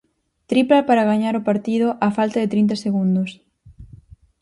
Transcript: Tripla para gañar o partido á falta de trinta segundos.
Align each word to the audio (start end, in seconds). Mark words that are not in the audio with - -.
Tripla 0.49 0.79
para 0.87 1.07
gañar 1.11 1.33
o 1.37 1.45
partido 1.49 1.87
á 2.05 2.07
falta 2.17 2.37
de 2.41 2.51
trinta 2.53 2.75
segundos. 2.85 3.29